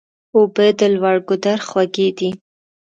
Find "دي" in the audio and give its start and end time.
2.17-2.29